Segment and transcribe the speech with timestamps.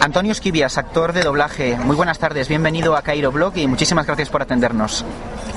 [0.00, 1.76] Antonio Esquivias, actor de doblaje.
[1.76, 5.04] Muy buenas tardes, bienvenido a Cairo Blog y muchísimas gracias por atendernos.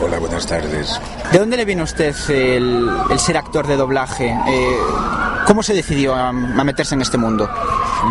[0.02, 1.00] Hola, buenas tardes.
[1.32, 4.38] ¿De dónde le viene a usted el, el ser actor de doblaje?
[4.48, 4.78] Eh,
[5.46, 7.50] ¿Cómo se decidió a, a, meterse en este mundo?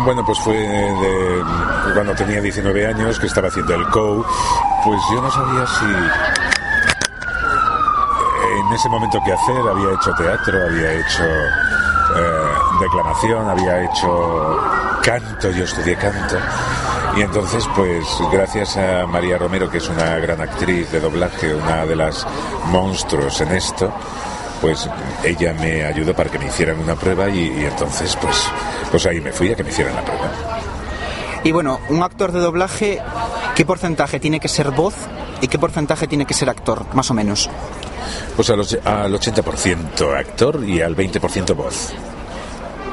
[0.05, 1.43] Bueno, pues fue de,
[1.93, 4.25] cuando tenía 19 años que estaba haciendo el COU,
[4.83, 5.85] pues yo no sabía si
[8.59, 14.59] en ese momento qué hacer, había hecho teatro, había hecho eh, declamación, había hecho
[15.03, 16.35] canto, yo estudié canto.
[17.17, 21.85] Y entonces, pues gracias a María Romero, que es una gran actriz de doblaje, una
[21.85, 22.25] de las
[22.65, 23.91] monstruos en esto,
[24.61, 24.87] pues
[25.23, 28.45] ella me ayudó para que me hicieran una prueba y, y, entonces, pues,
[28.91, 30.29] pues ahí me fui a que me hicieran la prueba.
[31.43, 33.01] Y bueno, un actor de doblaje,
[33.55, 34.95] ¿qué porcentaje tiene que ser voz
[35.41, 37.49] y qué porcentaje tiene que ser actor, más o menos?
[38.35, 41.93] Pues al, al 80% actor y al 20% voz.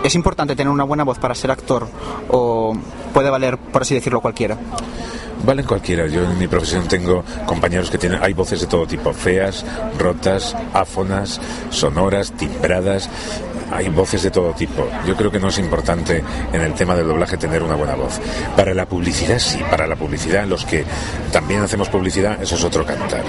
[0.06, 1.88] ¿Es importante tener una buena voz para ser actor
[2.30, 2.72] o
[3.12, 4.56] puede valer, por así decirlo, cualquiera?
[5.44, 6.06] Valen cualquiera.
[6.06, 9.66] Yo en mi profesión tengo compañeros que tienen, hay voces de todo tipo, feas,
[9.98, 11.40] rotas, áfonas,
[11.70, 13.10] sonoras, timbradas.
[13.72, 14.88] Hay voces de todo tipo.
[15.08, 18.20] Yo creo que no es importante en el tema del doblaje tener una buena voz.
[18.56, 20.84] Para la publicidad sí, para la publicidad, los que
[21.32, 23.24] también hacemos publicidad, eso es otro cantar.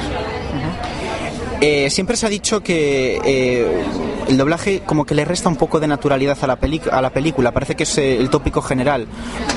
[1.59, 3.83] Eh, siempre se ha dicho que eh,
[4.27, 6.59] el doblaje como que le resta un poco de naturalidad a la,
[6.91, 9.07] a la película, parece que es eh, el tópico general.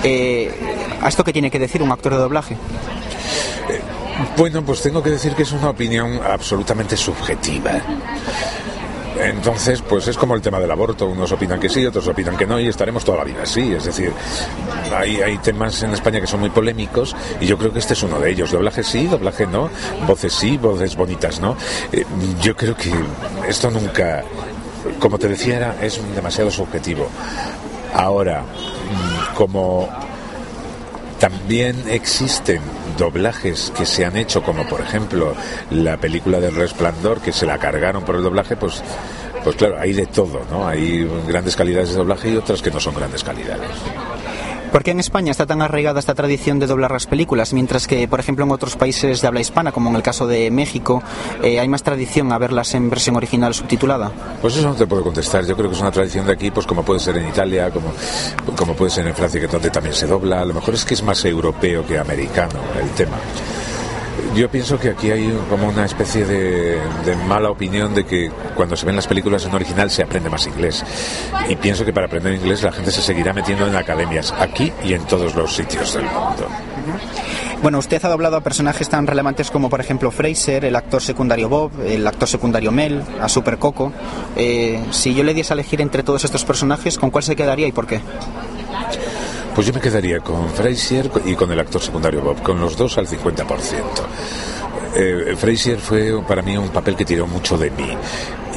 [0.03, 0.51] Eh,
[1.03, 2.57] ¿A esto qué tiene que decir un actor de doblaje?
[4.37, 7.73] Bueno, pues tengo que decir que es una opinión absolutamente subjetiva.
[9.19, 12.47] Entonces, pues es como el tema del aborto, unos opinan que sí, otros opinan que
[12.47, 13.73] no, y estaremos toda la vida así.
[13.73, 14.13] Es decir,
[14.97, 18.03] hay, hay temas en España que son muy polémicos, y yo creo que este es
[18.03, 18.53] uno de ellos.
[18.53, 19.71] Doblaje sí, doblaje no,
[20.07, 21.57] voces sí, voces bonitas no.
[21.93, 22.05] Eh,
[22.41, 22.93] yo creo que
[23.49, 24.23] esto nunca,
[24.99, 27.09] como te decía, era, es demasiado subjetivo.
[27.95, 28.45] Ahora,
[29.35, 29.89] como
[31.21, 32.61] también existen
[32.99, 35.35] doblajes que se han hecho, como por ejemplo
[35.71, 38.83] la película del Resplandor, que se la cargaron por el doblaje, pues,
[39.45, 40.67] pues claro, hay de todo, ¿no?
[40.67, 43.69] Hay grandes calidades de doblaje y otras que no son grandes calidades.
[44.73, 48.07] ¿Por qué en España está tan arraigada esta tradición de doblar las películas, mientras que,
[48.07, 51.03] por ejemplo, en otros países de habla hispana, como en el caso de México,
[51.43, 54.13] eh, hay más tradición a verlas en versión original subtitulada?
[54.41, 55.45] Pues eso no te puedo contestar.
[55.45, 57.93] Yo creo que es una tradición de aquí, pues como puede ser en Italia, como,
[58.57, 60.41] como puede ser en Francia, que donde también se dobla.
[60.43, 63.17] A lo mejor es que es más europeo que americano el tema.
[64.35, 68.77] Yo pienso que aquí hay como una especie de, de, mala opinión de que cuando
[68.77, 70.85] se ven las películas en original se aprende más inglés.
[71.49, 74.95] Y pienso que para aprender inglés la gente se seguirá metiendo en academias, aquí y
[74.95, 76.49] en todos los sitios del mundo.
[77.63, 81.51] Bueno, usted ha doblado a personajes tan relevantes como, por ejemplo, Fraser, el actor secundario
[81.51, 83.93] Bob, el actor secundario Mel, a Super Coco.
[84.35, 87.67] Eh, si yo le diese a elegir entre todos estos personajes, ¿con cuál se quedaría
[87.67, 88.01] y por qué?
[89.55, 92.97] Pues yo me quedaría con Frazier y con el actor secundario Bob, con los dos
[92.99, 93.47] al 50%.
[94.95, 97.97] Eh, Frazier fue para mí un papel que tiró mucho de mí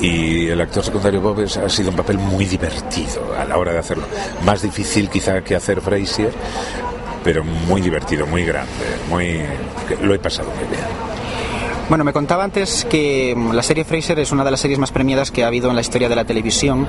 [0.01, 3.71] y el actor secundario Bob es, ha sido un papel muy divertido a la hora
[3.71, 4.05] de hacerlo.
[4.45, 6.31] Más difícil quizá que hacer Frazier,
[7.23, 8.71] pero muy divertido, muy grande,
[9.09, 9.41] muy
[10.01, 10.83] lo he pasado muy bien.
[11.89, 15.31] Bueno, me contaba antes que la serie Fraser es una de las series más premiadas
[15.31, 16.87] que ha habido en la historia de la televisión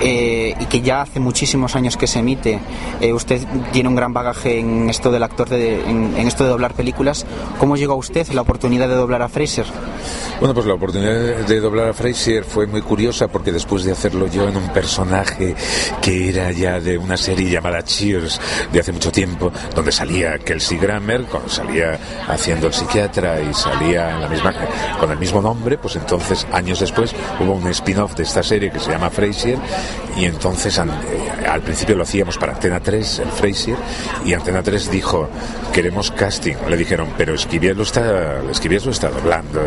[0.00, 2.60] eh, y que ya hace muchísimos años que se emite.
[3.00, 3.40] Eh, usted
[3.72, 7.26] tiene un gran bagaje en esto del actor, de, en, en, esto de doblar películas.
[7.58, 9.66] ¿Cómo llegó a usted la oportunidad de doblar a Fraser?
[10.40, 14.28] Bueno, pues la oportunidad de doblar a Fraser fue muy curiosa porque después de hacerlo
[14.28, 15.56] yo en un personaje
[16.00, 18.40] que era ya de una serie llamada Cheers
[18.72, 21.98] de hace mucho tiempo, donde salía Kelsey Grammer, salía
[22.28, 24.54] haciendo el psiquiatra y salía en la misma,
[25.00, 28.78] con el mismo nombre, pues entonces años después hubo un spin-off de esta serie que
[28.78, 29.58] se llama Frasier
[30.16, 33.76] y entonces al principio lo hacíamos para Antena 3, el Frasier,
[34.24, 35.28] y Antena 3 dijo,
[35.72, 36.54] queremos casting.
[36.68, 39.60] Le dijeron, pero Esquivier lo está, está doblando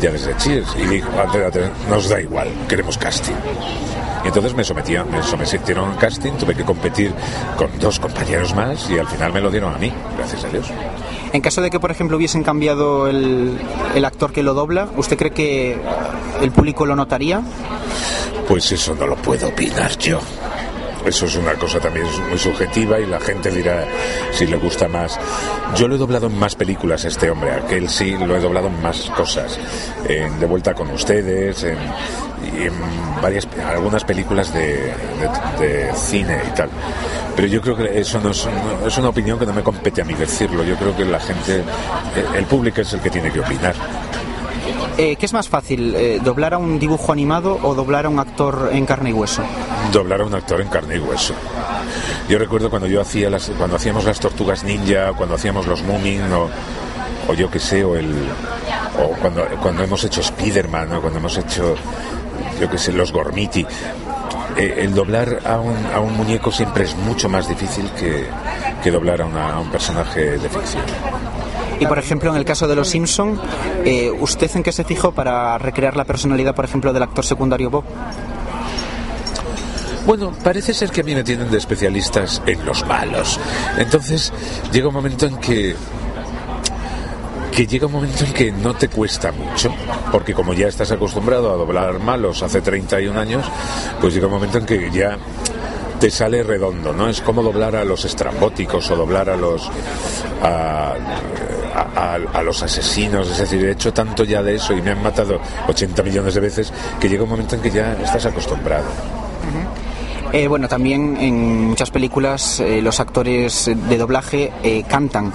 [0.00, 0.76] ya desde Cheers.
[0.76, 3.34] Y dijo, Antena 3, nos da igual, queremos casting.
[4.24, 7.12] Y entonces me sometieron, me sometieron a casting, tuve que competir
[7.56, 10.66] con dos compañeros más y al final me lo dieron a mí, gracias a Dios.
[11.32, 13.58] En caso de que, por ejemplo, hubiesen cambiado el,
[13.94, 15.76] el actor que lo dobla, ¿usted cree que
[16.40, 17.42] el público lo notaría?
[18.48, 20.20] Pues eso no lo puedo opinar yo.
[21.04, 23.84] Eso es una cosa también muy subjetiva y la gente dirá
[24.30, 25.18] si le gusta más.
[25.74, 28.80] Yo lo he doblado en más películas este hombre, aquel sí lo he doblado en
[28.80, 29.58] más cosas.
[30.06, 31.78] En De vuelta con ustedes, en,
[32.56, 32.72] y en
[33.20, 34.92] varias, algunas películas de,
[35.58, 36.70] de, cine y tal.
[37.34, 38.46] Pero yo creo que eso no es,
[38.86, 40.62] es, una opinión que no me compete a mí decirlo.
[40.62, 41.64] Yo creo que la gente,
[42.36, 43.74] el público es el que tiene que opinar.
[44.98, 48.18] Eh, ¿Qué es más fácil, eh, doblar a un dibujo animado o doblar a un
[48.18, 49.42] actor en carne y hueso?
[49.92, 51.34] Doblar a un actor en carne y hueso.
[52.28, 56.30] Yo recuerdo cuando yo hacía las, cuando hacíamos las tortugas ninja, cuando hacíamos los Moomin
[56.32, 56.48] o,
[57.28, 58.14] o yo qué sé, o el
[58.98, 61.74] o cuando, cuando hemos hecho Spiderman o cuando hemos hecho
[62.60, 63.66] yo qué sé, los Gormiti.
[64.56, 69.22] Eh, el doblar a un, a un, muñeco siempre es mucho más difícil que, doblar
[69.22, 70.84] a, una, a, un personaje de ficción.
[71.82, 73.40] Y por ejemplo, en el caso de Los Simpson,
[73.84, 77.70] eh, ¿usted en qué se fijó para recrear la personalidad, por ejemplo, del actor secundario
[77.70, 77.82] Bob?
[80.06, 83.40] Bueno, parece ser que a mí me tienen de especialistas en los malos.
[83.78, 84.32] Entonces
[84.70, 85.74] llega un momento en que
[87.50, 89.74] que llega un momento en que no te cuesta mucho,
[90.12, 93.44] porque como ya estás acostumbrado a doblar malos hace 31 años,
[94.00, 95.18] pues llega un momento en que ya
[95.98, 97.08] te sale redondo, ¿no?
[97.08, 99.68] Es como doblar a los estrambóticos o doblar a los
[101.74, 105.40] a, los asesinos, es decir, he hecho tanto ya de eso y me han matado
[105.68, 108.86] 80 millones de veces que llega un momento en que ya estás acostumbrado.
[110.32, 115.32] Eh, bueno, también en muchas películas eh, los actores de doblaje eh, cantan.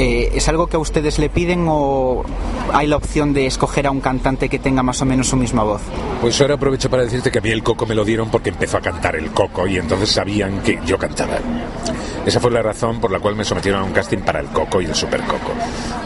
[0.00, 2.24] Eh, ¿Es algo que a ustedes le piden o
[2.72, 5.64] hay la opción de escoger a un cantante que tenga más o menos su misma
[5.64, 5.80] voz?
[6.20, 8.76] Pues ahora aprovecho para decirte que a mí el coco me lo dieron porque empezó
[8.76, 11.38] a cantar el coco y entonces sabían que yo cantaba.
[12.24, 14.80] Esa fue la razón por la cual me sometieron a un casting para el coco
[14.80, 15.50] y el super coco.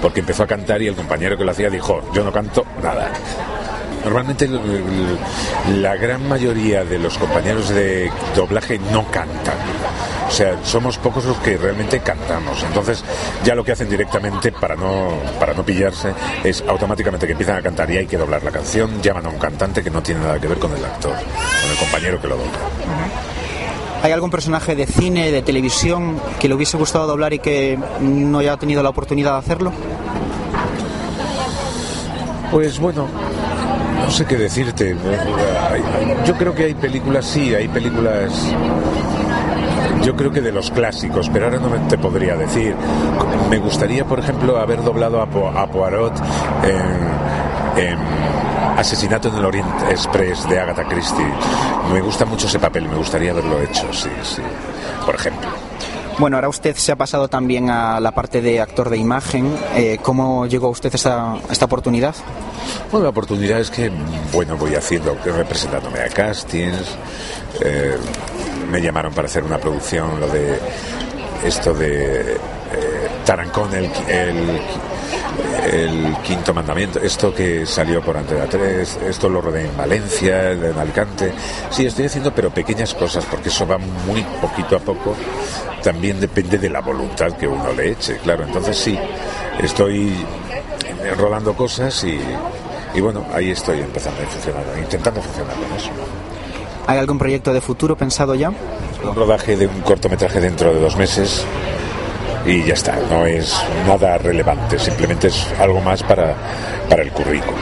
[0.01, 3.13] Porque empezó a cantar y el compañero que lo hacía dijo, yo no canto nada.
[4.05, 4.49] Normalmente
[5.81, 9.57] la gran mayoría de los compañeros de doblaje no cantan.
[10.33, 12.63] O sea, somos pocos los que realmente cantamos.
[12.63, 13.05] Entonces,
[13.45, 17.63] ya lo que hacen directamente para no, para no pillarse es automáticamente que empiezan a
[17.63, 20.41] cantar y hay que doblar la canción, llaman a un cantante que no tiene nada
[20.41, 22.51] que ver con el actor, con el compañero que lo dobla.
[24.03, 28.39] ¿Hay algún personaje de cine, de televisión, que le hubiese gustado doblar y que no
[28.39, 29.71] haya tenido la oportunidad de hacerlo?
[32.51, 33.07] Pues bueno,
[34.03, 34.97] no sé qué decirte.
[36.25, 38.33] Yo creo que hay películas, sí, hay películas.
[40.05, 42.75] Yo creo que de los clásicos, pero ahora no te podría decir.
[43.49, 46.15] Me gustaría, por ejemplo, haber doblado a, po a Poirot
[47.77, 47.99] en
[48.77, 51.27] Asesinato en el Orient Express de Agatha Christie.
[51.93, 54.43] Me gusta mucho ese papel, me gustaría haberlo hecho, sí, sí.
[55.05, 55.72] Por ejemplo.
[56.19, 59.57] Bueno, ahora usted se ha pasado también a la parte de actor de imagen.
[59.75, 62.15] Eh, ¿Cómo llegó usted a esta, a esta oportunidad?
[62.91, 63.91] Bueno, la oportunidad es que,
[64.33, 66.97] bueno, voy haciendo, representándome a castings.
[67.65, 67.97] Eh,
[68.71, 70.59] me llamaron para hacer una producción, lo de
[71.45, 72.39] esto de eh,
[73.25, 73.91] Tarancón, el,
[75.73, 80.79] el, quinto mandamiento, esto que salió por Antena 3, esto lo rodé en Valencia, en
[80.79, 81.33] Alicante.
[81.71, 85.15] Sí, estoy haciendo, pero pequeñas cosas, porque eso va muy poquito a poco.
[85.83, 88.45] También depende de la voluntad que uno le eche, claro.
[88.45, 88.99] Entonces sí,
[89.63, 90.15] estoy
[91.17, 92.19] rodando cosas y,
[92.95, 95.91] y bueno, ahí estoy empezando a funcionar, intentando funcionar con eso.
[96.87, 98.51] ¿Hay algún proyecto de futuro pensado ya?
[99.05, 101.45] Un rodaje de un cortometraje dentro de dos meses
[102.45, 103.55] y ya está, no es
[103.87, 106.35] nada relevante, simplemente es algo más para,
[106.89, 107.61] para el currículum.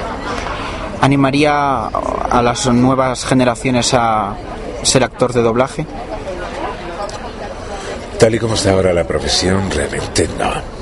[1.00, 4.34] ¿Animaría a las nuevas generaciones a
[4.82, 5.86] ser actor de doblaje?
[8.18, 10.80] Tal y como está ahora la profesión, realmente no.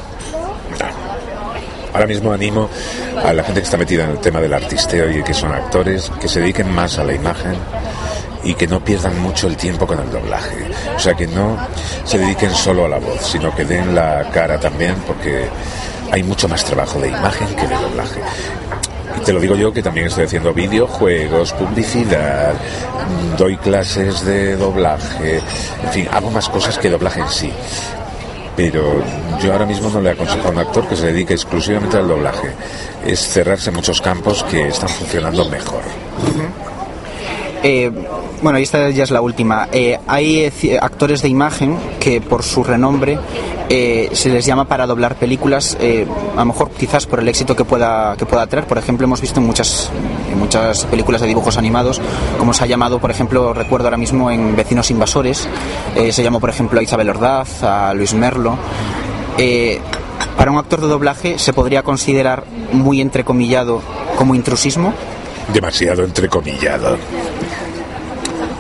[1.93, 2.69] Ahora mismo animo
[3.25, 6.13] a la gente que está metida en el tema del artisteo y que son actores
[6.21, 7.55] que se dediquen más a la imagen
[8.49, 10.71] y que no pierdan mucho el tiempo con el doblaje.
[10.97, 11.55] O sea, que no
[12.05, 15.45] se dediquen solo a la voz, sino que den la cara también porque
[16.11, 18.21] hay mucho más trabajo de imagen que de doblaje.
[19.19, 22.55] Y te lo digo yo que también estoy haciendo videojuegos, publicidad,
[23.37, 25.43] doy clases de doblaje,
[25.85, 27.53] en fin, hago más cosas que doblaje en sí
[28.57, 28.83] pero
[29.41, 32.51] yo ahora mismo no le aconsejo a un actor que se dedique exclusivamente al doblaje.
[33.07, 35.83] Es cerrarse muchos campos que están funcionando mejor.
[37.63, 37.91] Eh,
[38.43, 39.69] bueno, y esta ya es la última.
[39.73, 43.19] Eh, hay eh, actores de imagen que por su renombre
[43.69, 48.17] se les llama para doblar películas, a lo mejor quizás por el éxito que pueda,
[48.17, 48.67] que pueda traer.
[48.67, 49.91] Por ejemplo, hemos visto en muchas,
[50.33, 52.01] en muchas películas de dibujos animados,
[52.39, 55.47] como se ha llamado, por ejemplo, recuerdo ahora mismo en Vecinos Invasores,
[56.11, 58.57] se llamó, por ejemplo, a Isabel Ordaz, a Luis Merlo.
[60.39, 63.83] Para un actor de doblaje se podría considerar muy entrecomillado
[64.17, 64.95] como intrusismo.
[65.53, 66.99] Demasiado entrecomillado.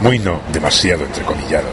[0.00, 1.66] Muy no, demasiado entrecomillado.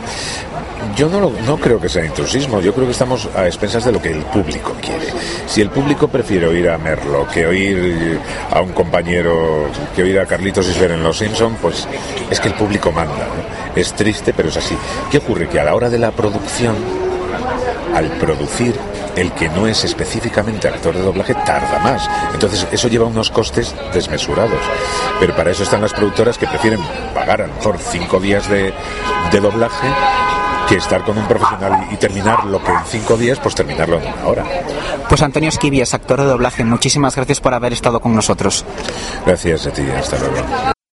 [0.95, 3.91] Yo no, lo, no creo que sea intrusismo, yo creo que estamos a expensas de
[3.91, 5.07] lo que el público quiere.
[5.47, 8.19] Si el público prefiere oír a Merlo que oír
[8.51, 11.87] a un compañero, que oír a Carlitos Isler en Los Simpson, pues
[12.29, 13.27] es que el público manda.
[13.75, 14.75] Es triste, pero es así.
[15.11, 15.49] ¿Qué ocurre?
[15.49, 16.75] Que a la hora de la producción,
[17.93, 18.75] al producir,
[19.15, 22.09] el que no es específicamente actor de doblaje tarda más.
[22.33, 24.59] Entonces eso lleva unos costes desmesurados.
[25.19, 26.79] Pero para eso están las productoras que prefieren
[27.13, 28.73] pagar a lo mejor cinco días de,
[29.31, 29.87] de doblaje
[30.67, 34.13] que estar con un profesional y, terminar lo que en cinco días, pues terminarlo en
[34.13, 34.43] una hora.
[35.07, 38.65] Pues Antonio Esquivies, actor de doblaje, muchísimas gracias por haber estado con nosotros.
[39.25, 40.74] Gracias a ti, hasta luego.